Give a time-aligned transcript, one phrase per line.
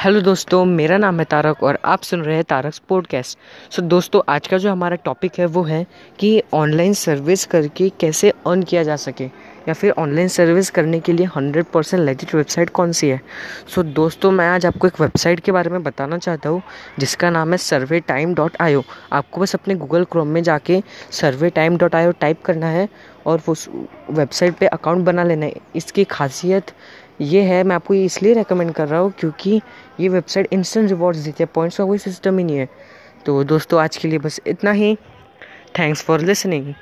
[0.00, 3.38] Hello दोस्तों मेरा नाम है तारक और आप सुन रहे हैं तारक पॉडकास्ट
[3.72, 5.86] सो दोस्तों आज का जो हमारा टॉपिक है वो है
[6.18, 9.24] कि ऑनलाइन सर्विस करके कैसे अर्न किया जा सके
[9.68, 13.20] या फिर ऑनलाइन सर्विस करने के लिए हंड्रेड परसेंट लेजिट वेबसाइट कौन सी है?
[13.74, 16.62] सो so, दोस्तों मैं आज आपको एक वेबसाइट के बारे में बताना चाहता हूँ
[16.98, 18.82] जिसका नाम है सर्वे टाइम डॉट ओ
[19.12, 22.88] आपको बस अपने गूगल क्रोम में जाके survey time dot o type करना है
[23.26, 23.68] और उस
[24.10, 26.70] वेबसाइट पे अकाउंट बना लेना है। इसकी खासियत
[27.20, 29.60] ये है, मैं आपको इसलिए रेकमेंड कर रहा हूँ क्योंकि
[30.00, 32.68] ये वेबसाइट इंस्टेंट रिवॉर्ड्स देती है पॉइंट्स का कोई सिस्टम ही नहीं है।
[33.26, 34.94] तो दोस्तों, आज के लिए बस इतना ही।
[35.78, 36.72] Thanks for listening